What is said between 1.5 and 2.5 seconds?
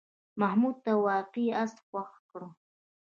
آس خوښ کړه.